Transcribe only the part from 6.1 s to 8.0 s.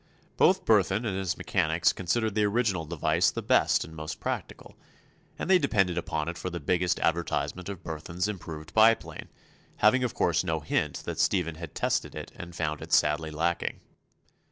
it for the biggest advertisement of